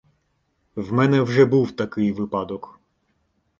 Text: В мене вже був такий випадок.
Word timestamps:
В 0.75 0.93
мене 0.93 1.21
вже 1.21 1.45
був 1.45 1.71
такий 1.71 2.11
випадок. 2.11 2.79